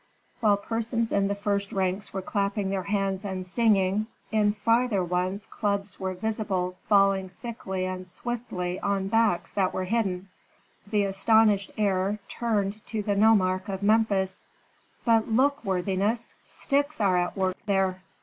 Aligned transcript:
While 0.39 0.57
persons 0.57 1.11
in 1.11 1.27
the 1.27 1.35
first 1.35 1.71
ranks 1.71 2.11
were 2.11 2.23
clapping 2.23 2.71
their 2.71 2.81
hands 2.81 3.23
and 3.23 3.45
singing, 3.45 4.07
in 4.31 4.53
farther 4.53 5.03
ones 5.03 5.45
clubs 5.45 5.99
were 5.99 6.15
visible 6.15 6.75
falling 6.89 7.29
thickly 7.43 7.85
and 7.85 8.07
swiftly 8.07 8.79
on 8.79 9.09
backs 9.09 9.53
that 9.53 9.75
were 9.75 9.83
hidden. 9.83 10.29
The 10.87 11.03
astonished 11.05 11.69
heir 11.77 12.17
turned 12.27 12.83
to 12.87 13.03
the 13.03 13.15
nomarch 13.15 13.69
of 13.69 13.83
Memphis. 13.83 14.41
"But 15.05 15.27
look, 15.29 15.63
worthiness, 15.63 16.33
sticks 16.43 16.99
are 16.99 17.17
at 17.17 17.37
work 17.37 17.55
there." 17.67 18.01